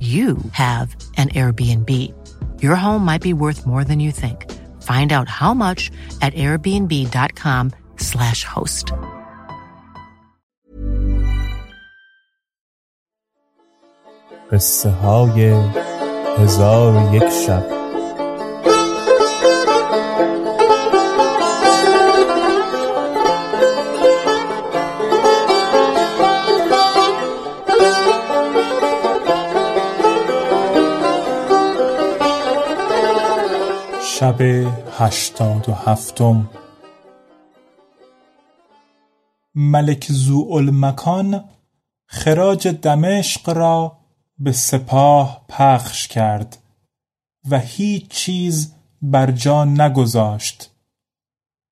you 0.00 0.36
have 0.52 0.94
an 1.16 1.30
Airbnb. 1.30 1.90
Your 2.62 2.76
home 2.76 3.04
might 3.04 3.22
be 3.22 3.32
worth 3.32 3.66
more 3.66 3.82
than 3.82 3.98
you 3.98 4.12
think. 4.12 4.52
Find 4.82 5.12
out 5.12 5.28
how 5.28 5.54
much 5.54 5.90
at 6.20 6.34
airbnb.com/slash 6.34 8.44
host. 8.44 8.92
قصه 14.52 14.90
های 14.90 15.54
هزار 16.38 16.96
و 16.96 17.14
یک 17.14 17.28
شب 17.28 17.79
شب 34.21 34.41
هشتاد 34.99 35.69
و 35.69 35.73
هفتم. 35.73 36.49
ملک 39.55 40.07
زوالمکان 40.09 41.43
خراج 42.05 42.67
دمشق 42.67 43.49
را 43.49 43.97
به 44.37 44.51
سپاه 44.51 45.45
پخش 45.49 46.07
کرد 46.07 46.57
و 47.49 47.59
هیچ 47.59 48.07
چیز 48.07 48.73
بر 49.01 49.31
جا 49.31 49.65
نگذاشت 49.65 50.71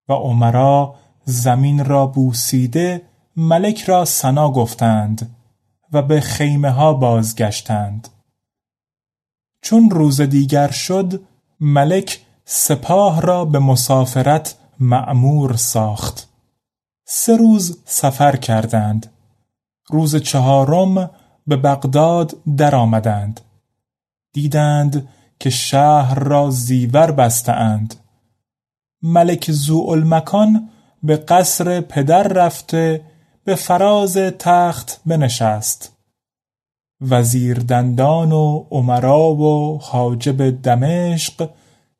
و 0.08 0.12
عمرا 0.12 0.94
زمین 1.24 1.84
را 1.84 2.06
بوسیده 2.06 3.02
ملک 3.36 3.82
را 3.82 4.04
سنا 4.04 4.52
گفتند 4.52 5.36
و 5.92 6.02
به 6.02 6.20
خیمه 6.20 6.70
ها 6.70 6.94
بازگشتند. 6.94 8.08
چون 9.62 9.90
روز 9.90 10.20
دیگر 10.20 10.70
شد 10.70 11.20
ملک 11.60 12.20
سپاه 12.52 13.20
را 13.20 13.44
به 13.44 13.58
مسافرت 13.58 14.54
مأمور 14.80 15.56
ساخت. 15.56 16.28
سه 17.06 17.36
روز 17.36 17.78
سفر 17.84 18.36
کردند. 18.36 19.12
روز 19.90 20.16
چهارم 20.16 21.10
به 21.46 21.56
بغداد 21.56 22.36
درآمدند. 22.56 23.40
دیدند 24.32 25.08
که 25.40 25.50
شهر 25.50 26.18
را 26.18 26.50
زیور 26.50 27.10
بستهاند 27.10 27.94
ملک 29.02 29.50
زوالمکان 29.50 30.70
به 31.02 31.16
قصر 31.16 31.80
پدر 31.80 32.22
رفته 32.22 33.02
به 33.44 33.54
فراز 33.54 34.16
تخت 34.16 35.00
بنشست. 35.06 35.96
وزیر 37.00 37.58
دندان 37.58 38.32
و 38.32 38.66
عمرا 38.70 39.34
و 39.34 39.78
حاجب 39.82 40.62
دمشق 40.62 41.50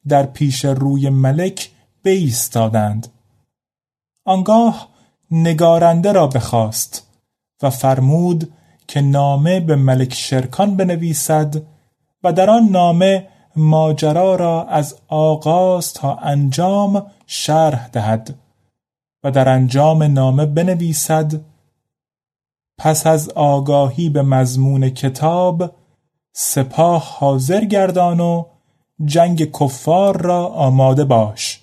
در 0.09 0.27
پیش 0.27 0.65
روی 0.65 1.11
ملک 1.11 1.71
بایستادند. 2.05 3.09
آنگاه 4.25 4.89
نگارنده 5.31 6.13
را 6.13 6.27
بخواست 6.27 7.07
و 7.63 7.71
فرمود 7.71 8.53
که 8.89 9.01
نامه 9.01 9.61
به 9.61 9.77
ملک 9.77 10.15
شرکان 10.15 10.77
بنویسد 10.77 11.63
و 12.25 12.33
در 12.33 12.51
آن 12.51 12.65
نامه 12.65 13.29
ماجرا 13.57 14.35
را 14.35 14.65
از 14.65 14.97
آغاز 15.09 15.93
تا 15.93 16.15
انجام 16.15 17.07
شرح 17.27 17.89
دهد 17.89 18.39
و 19.25 19.31
در 19.31 19.49
انجام 19.49 20.03
نامه 20.03 20.47
بنویسد 20.47 21.41
پس 22.79 23.07
از 23.07 23.29
آگاهی 23.29 24.09
به 24.09 24.23
مضمون 24.23 24.91
کتاب 24.91 25.75
سپاه 26.33 27.17
حاضر 27.19 27.65
گردان 27.65 28.21
و 28.21 28.45
جنگ 29.05 29.51
کفار 29.51 30.23
را 30.23 30.47
آماده 30.47 31.05
باش 31.05 31.61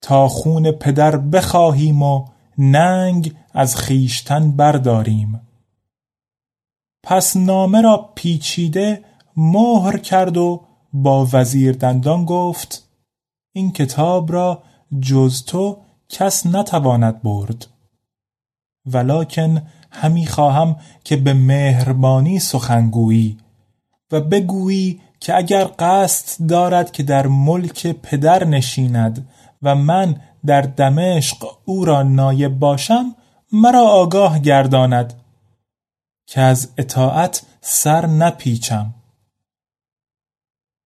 تا 0.00 0.28
خون 0.28 0.70
پدر 0.70 1.16
بخواهیم 1.16 2.02
و 2.02 2.24
ننگ 2.58 3.34
از 3.52 3.76
خیشتن 3.76 4.50
برداریم. 4.50 5.40
پس 7.02 7.36
نامه 7.36 7.80
را 7.80 8.10
پیچیده 8.14 9.04
مهر 9.36 9.98
کرد 9.98 10.36
و 10.36 10.62
با 10.92 11.28
وزیر 11.32 11.72
دندان 11.72 12.24
گفت 12.24 12.88
این 13.52 13.72
کتاب 13.72 14.32
را 14.32 14.62
جز 15.00 15.44
تو 15.44 15.78
کس 16.08 16.46
نتواند 16.46 17.22
برد. 17.22 17.66
ولکن 18.86 19.62
همی 19.90 20.26
خواهم 20.26 20.76
که 21.04 21.16
به 21.16 21.34
مهربانی 21.34 22.38
سخنگویی 22.38 23.38
و 24.12 24.20
بگویی 24.20 25.00
که 25.20 25.36
اگر 25.36 25.64
قصد 25.78 26.46
دارد 26.46 26.92
که 26.92 27.02
در 27.02 27.26
ملک 27.26 27.86
پدر 27.86 28.44
نشیند 28.44 29.28
و 29.62 29.74
من 29.74 30.20
در 30.46 30.60
دمشق 30.60 31.46
او 31.64 31.84
را 31.84 32.02
نایب 32.02 32.58
باشم 32.58 33.14
مرا 33.52 33.82
آگاه 33.82 34.38
گرداند 34.38 35.14
که 36.26 36.40
از 36.40 36.72
اطاعت 36.78 37.42
سر 37.60 38.06
نپیچم. 38.06 38.94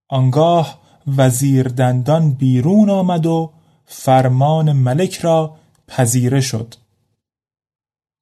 آنگاه 0.09 0.81
وزیر 1.17 1.69
دندان 1.69 2.33
بیرون 2.33 2.91
آمد 2.91 3.27
و 3.27 3.53
فرمان 3.87 4.73
ملک 4.73 5.19
را 5.19 5.57
پذیره 5.89 6.41
شد. 6.41 6.75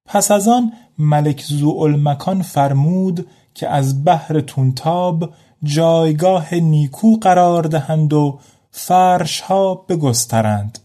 پس 0.06 0.30
از 0.30 0.48
آن 0.48 0.72
ملک 0.98 1.42
زوالمکان 1.42 2.42
فرمود 2.42 3.28
که 3.54 3.68
از 3.68 4.04
بحر 4.04 4.40
تونتاب 4.40 5.34
جایگاه 5.62 6.54
نیکو 6.54 7.16
قرار 7.16 7.62
دهند 7.62 8.12
و 8.12 8.40
فرشها 8.70 9.74
بگسترند. 9.74 10.78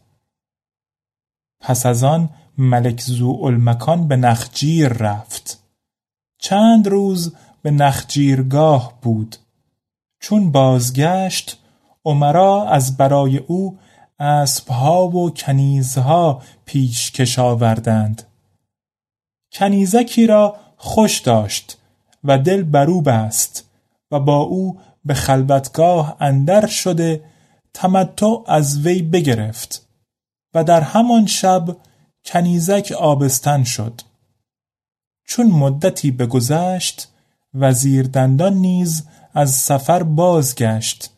پس 1.59 1.85
از 1.85 2.03
آن 2.03 2.29
ملک 2.57 3.01
زوالمکان 3.01 4.07
به 4.07 4.15
نخجیر 4.15 4.87
رفت. 4.87 5.63
چند 6.37 6.87
روز 6.87 7.35
به 7.61 7.71
نخجیرگاه 7.71 8.93
بود. 9.01 9.35
چون 10.19 10.51
بازگشت 10.51 11.59
عمرا 12.05 12.69
از 12.69 12.97
برای 12.97 13.37
او 13.37 13.79
اسبها 14.19 15.07
و 15.07 15.31
کنیزها 15.31 16.41
پیشکش 16.65 17.39
آوردند. 17.39 18.23
کنیزکی 19.51 20.27
را 20.27 20.55
خوش 20.77 21.19
داشت 21.19 21.77
و 22.23 22.37
دل 22.37 22.63
برو 22.63 23.01
بست 23.01 23.69
و 24.13 24.19
با 24.19 24.37
او 24.37 24.79
به 25.05 25.13
خلوتگاه 25.13 26.17
اندر 26.19 26.67
شده 26.67 27.23
تمتع 27.73 28.35
از 28.47 28.79
وی 28.85 29.01
بگرفت 29.01 29.87
و 30.53 30.63
در 30.63 30.81
همان 30.81 31.25
شب 31.25 31.77
کنیزک 32.25 32.93
آبستن 32.99 33.63
شد. 33.63 34.01
چون 35.25 35.47
مدتی 35.47 36.11
بگذشت 36.11 37.07
وزیر 37.53 38.07
دندان 38.07 38.53
نیز 38.53 39.03
از 39.33 39.51
سفر 39.51 40.03
بازگشت 40.03 41.09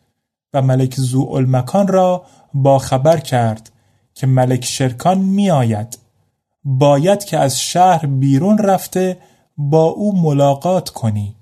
و 0.54 0.62
ملک 0.62 0.96
زوالمکان 0.96 1.88
را 1.88 2.26
با 2.54 2.80
خبر 2.80 3.20
کرد 3.20 3.72
که 4.14 4.28
ملک 4.28 4.66
شرکان 4.66 5.18
می 5.18 5.52
آید 5.52 5.98
باید 6.64 7.24
که 7.24 7.38
از 7.38 7.60
شهر 7.62 8.06
بیرون 8.06 8.58
رفته 8.58 9.18
با 9.58 9.84
او 9.84 10.22
ملاقات 10.22 10.90
کنی. 10.90 11.36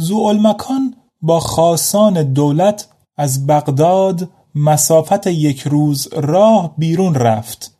زوالمکان 0.00 0.94
با 1.22 1.40
خاصان 1.40 2.22
دولت 2.22 2.88
از 3.16 3.46
بغداد 3.46 4.28
مسافت 4.54 5.26
یک 5.26 5.60
روز 5.60 6.08
راه 6.12 6.74
بیرون 6.78 7.14
رفت 7.14 7.74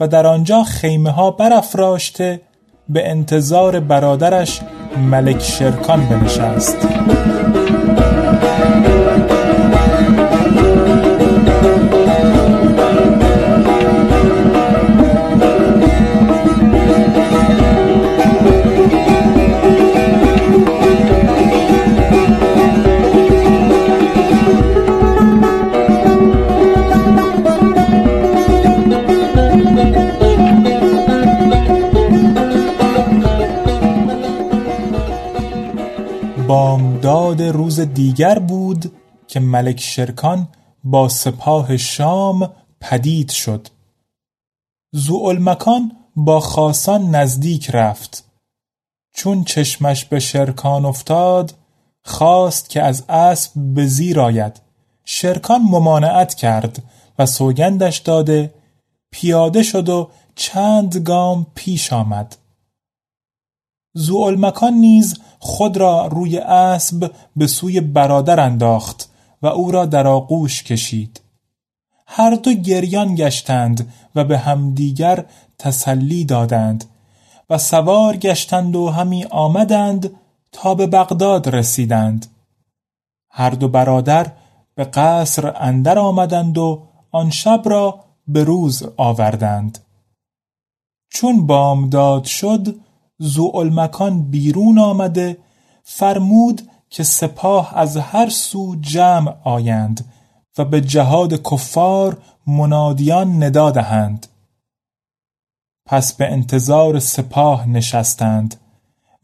و 0.00 0.08
در 0.08 0.26
آنجا 0.26 0.62
خیمه 0.62 1.10
ها 1.10 1.30
برافراشته 1.30 2.40
به 2.88 3.10
انتظار 3.10 3.80
برادرش 3.80 4.60
ملک 5.10 5.42
شرکان 5.42 6.08
بنشست. 6.08 6.76
بامداد 37.22 37.42
روز 37.42 37.80
دیگر 37.80 38.38
بود 38.38 38.92
که 39.28 39.40
ملک 39.40 39.80
شرکان 39.80 40.48
با 40.84 41.08
سپاه 41.08 41.76
شام 41.76 42.50
پدید 42.80 43.30
شد. 43.30 43.68
زوالمکان 44.92 45.92
با 46.16 46.40
خاصان 46.40 47.14
نزدیک 47.14 47.70
رفت. 47.70 48.24
چون 49.14 49.44
چشمش 49.44 50.04
به 50.04 50.20
شرکان 50.20 50.84
افتاد 50.84 51.54
خواست 52.04 52.70
که 52.70 52.82
از 52.82 53.04
اسب 53.08 53.52
به 53.56 53.86
زیر 53.86 54.20
آید. 54.20 54.60
شرکان 55.04 55.62
ممانعت 55.62 56.34
کرد 56.34 56.82
و 57.18 57.26
سوگندش 57.26 57.98
داده 57.98 58.54
پیاده 59.12 59.62
شد 59.62 59.88
و 59.88 60.10
چند 60.34 60.96
گام 60.96 61.46
پیش 61.54 61.92
آمد. 61.92 62.36
زوالمکان 63.94 64.72
نیز 64.74 65.18
خود 65.38 65.76
را 65.76 66.06
روی 66.06 66.38
اسب 66.38 67.12
به 67.36 67.46
سوی 67.46 67.80
برادر 67.80 68.40
انداخت 68.40 69.10
و 69.42 69.46
او 69.46 69.70
را 69.70 69.86
در 69.86 70.06
آغوش 70.06 70.62
کشید. 70.62 71.20
هر 72.06 72.34
دو 72.34 72.52
گریان 72.52 73.14
گشتند 73.14 73.92
و 74.14 74.24
به 74.24 74.38
همدیگر 74.38 75.24
تسلی 75.58 76.24
دادند 76.24 76.84
و 77.50 77.58
سوار 77.58 78.16
گشتند 78.16 78.76
و 78.76 78.88
همی 78.88 79.24
آمدند 79.24 80.10
تا 80.52 80.74
به 80.74 80.86
بغداد 80.86 81.48
رسیدند. 81.48 82.26
هر 83.30 83.50
دو 83.50 83.68
برادر 83.68 84.32
به 84.74 84.84
قصر 84.84 85.52
اندر 85.56 85.98
آمدند 85.98 86.58
و 86.58 86.82
آن 87.10 87.30
شب 87.30 87.62
را 87.64 88.00
به 88.28 88.44
روز 88.44 88.82
آوردند. 88.96 89.78
چون 91.08 91.46
بامداد 91.46 92.24
شد 92.24 92.76
زوالمکان 93.22 94.30
بیرون 94.30 94.78
آمده 94.78 95.38
فرمود 95.84 96.62
که 96.90 97.02
سپاه 97.02 97.78
از 97.78 97.96
هر 97.96 98.28
سو 98.28 98.76
جمع 98.80 99.34
آیند 99.44 100.04
و 100.58 100.64
به 100.64 100.80
جهاد 100.80 101.42
کفار 101.42 102.18
منادیان 102.46 103.42
ندا 103.42 103.70
دهند. 103.70 104.26
پس 105.86 106.12
به 106.12 106.32
انتظار 106.32 106.98
سپاه 106.98 107.68
نشستند. 107.68 108.60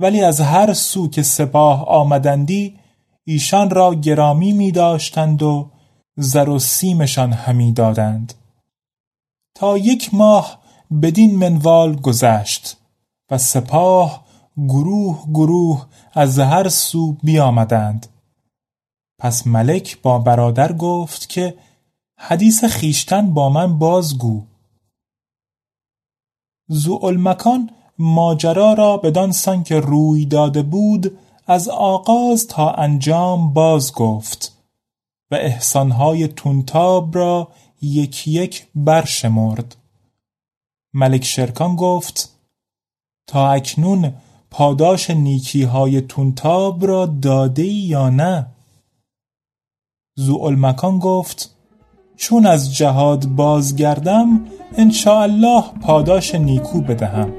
ولی 0.00 0.20
از 0.20 0.40
هر 0.40 0.72
سو 0.72 1.08
که 1.08 1.22
سپاه 1.22 1.84
آمدندی 1.84 2.78
ایشان 3.24 3.70
را 3.70 3.94
گرامی 3.94 4.52
می 4.52 4.72
داشتند 4.72 5.42
و 5.42 5.70
زر 6.16 6.48
و 6.48 6.58
سیمشان 6.58 7.32
همی 7.32 7.72
دادند. 7.72 8.34
تا 9.54 9.78
یک 9.78 10.14
ماه 10.14 10.58
بدین 11.02 11.36
منوال 11.36 11.96
گذشت. 11.96 12.77
و 13.30 13.38
سپاه 13.38 14.24
گروه 14.56 15.26
گروه 15.32 15.86
از 16.12 16.38
هر 16.38 16.68
سو 16.68 17.12
بیامدند. 17.12 18.06
پس 19.18 19.46
ملک 19.46 20.02
با 20.02 20.18
برادر 20.18 20.72
گفت 20.72 21.28
که 21.28 21.58
حدیث 22.18 22.64
خیشتن 22.64 23.34
با 23.34 23.48
من 23.48 23.78
بازگو. 23.78 24.42
زوالمکان 26.68 27.70
ماجرا 27.98 28.72
را 28.72 28.96
بدان 28.96 29.32
سان 29.32 29.64
که 29.64 29.80
روی 29.80 30.24
داده 30.24 30.62
بود 30.62 31.18
از 31.46 31.68
آغاز 31.68 32.46
تا 32.46 32.70
انجام 32.70 33.52
باز 33.52 33.92
گفت 33.92 34.58
و 35.30 35.34
احسانهای 35.34 36.28
تونتاب 36.28 37.16
را 37.16 37.48
یک 37.80 38.28
یک 38.28 38.66
برشمرد. 38.74 39.76
ملک 40.94 41.24
شرکان 41.24 41.76
گفت 41.76 42.37
تا 43.28 43.52
اکنون 43.52 44.12
پاداش 44.50 45.10
نیکی 45.10 45.62
های 45.62 46.00
تونتاب 46.00 46.86
را 46.86 47.06
داده 47.06 47.64
یا 47.64 48.10
نه؟ 48.10 48.46
زوالمکان 50.16 50.98
گفت 50.98 51.54
چون 52.16 52.46
از 52.46 52.76
جهاد 52.76 53.26
بازگردم 53.26 54.46
الله 55.06 55.64
پاداش 55.82 56.34
نیکو 56.34 56.80
بدهم. 56.80 57.32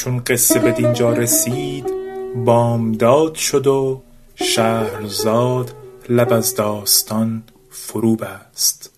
چون 0.00 0.18
قصه 0.18 0.58
به 0.58 0.72
دینجا 0.72 1.12
رسید 1.12 1.86
بامداد 2.44 3.34
شد 3.34 3.66
و 3.66 4.02
شهرزاد 4.34 5.72
لب 6.08 6.32
از 6.32 6.54
داستان 6.54 7.42
فرو 7.70 8.16
بست 8.16 8.90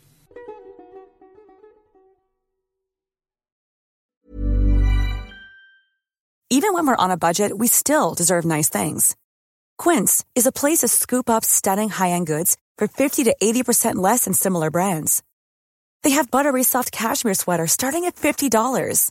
Even 6.51 6.73
when 6.73 6.87
we're 6.87 7.05
on 7.05 7.11
a 7.11 7.17
budget, 7.27 7.57
we 7.57 7.69
still 7.69 8.15
deserve 8.15 8.45
nice 8.47 8.71
things. 8.71 9.15
Quince 9.77 10.25
is 10.35 10.47
a 10.47 10.59
place 10.61 10.79
to 10.79 10.89
scoop 10.89 11.29
up 11.29 11.45
stunning 11.45 11.91
high-end 11.91 12.27
goods 12.27 12.57
for 12.79 12.89
50 12.89 13.25
to 13.25 13.37
80% 13.41 13.97
less 13.97 14.25
than 14.25 14.33
similar 14.33 14.71
brands. 14.71 15.23
They 16.03 16.11
have 16.11 16.31
buttery 16.31 16.63
soft 16.63 16.91
cashmere 16.91 17.35
sweaters 17.35 17.73
starting 17.73 18.07
at 18.07 18.17
$50, 18.17 19.11